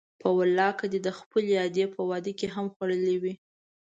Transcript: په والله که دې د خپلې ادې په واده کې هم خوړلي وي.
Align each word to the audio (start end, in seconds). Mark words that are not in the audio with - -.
په 0.21 0.27
والله 0.37 0.69
که 0.79 0.85
دې 0.91 0.99
د 1.03 1.09
خپلې 1.19 1.53
ادې 1.65 1.85
په 1.95 2.01
واده 2.09 2.31
کې 2.39 2.47
هم 2.55 2.65
خوړلي 2.73 3.15
وي. 3.21 3.33